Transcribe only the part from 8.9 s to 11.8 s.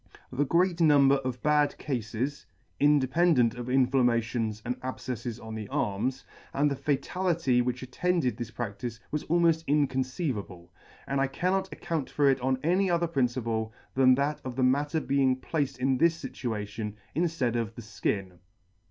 was almofl: inconceivable; and I cannot